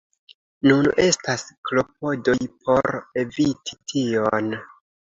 Nun 0.69 0.89
estas 1.03 1.43
klopodoj 1.71 2.37
por 2.65 2.99
eviti 3.27 3.81
tion. 3.95 4.55